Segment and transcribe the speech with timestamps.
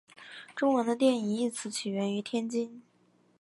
[0.55, 2.81] 中文的电影一词起源于天津。